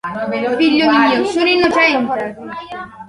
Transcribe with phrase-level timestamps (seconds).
[0.57, 2.35] Figlio mio sono innocente!